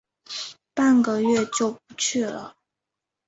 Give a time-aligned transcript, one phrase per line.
[0.73, 2.55] 半个月就不去了